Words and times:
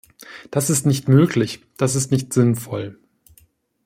Das 0.49 0.71
ist 0.71 0.87
nicht 0.87 1.07
möglich, 1.09 1.63
das 1.77 1.93
ist 1.93 2.09
nicht 2.09 2.33
sinnvoll. 2.33 2.97